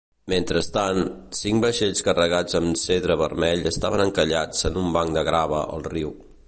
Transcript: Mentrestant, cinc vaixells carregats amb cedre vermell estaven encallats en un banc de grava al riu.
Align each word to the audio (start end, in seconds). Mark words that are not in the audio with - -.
Mentrestant, 0.31 1.01
cinc 1.39 1.61
vaixells 1.65 2.01
carregats 2.07 2.57
amb 2.61 2.81
cedre 2.85 3.19
vermell 3.23 3.69
estaven 3.75 4.05
encallats 4.09 4.69
en 4.71 4.85
un 4.85 4.93
banc 4.99 5.17
de 5.21 5.29
grava 5.33 5.65
al 5.79 5.91
riu. 5.95 6.17